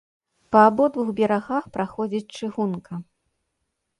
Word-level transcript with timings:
Па 0.53 0.61
абодвух 0.69 1.11
берагах 1.19 1.67
праходзіць 1.77 2.33
чыгунка. 2.39 2.93